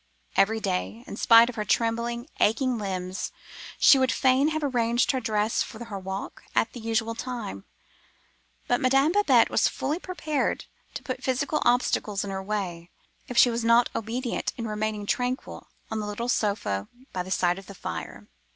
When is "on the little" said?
15.91-16.29